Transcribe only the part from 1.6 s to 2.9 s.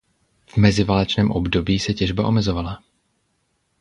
se těžba omezovala.